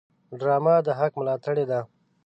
[0.39, 1.79] ډرامه د حق ملاتړې ده